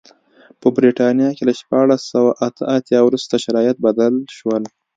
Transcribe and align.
په 0.61 0.67
برېټانیا 0.77 1.29
کې 1.35 1.43
له 1.49 1.53
شپاړس 1.59 2.01
سوه 2.13 2.31
اته 2.47 2.63
اتیا 2.77 2.99
وروسته 3.03 3.35
شرایط 3.43 3.77
بدل 3.85 4.13
شول. 4.37 4.63